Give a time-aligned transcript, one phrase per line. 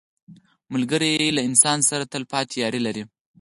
[0.73, 3.03] ملګری له انسان سره تل پاتې یاري لري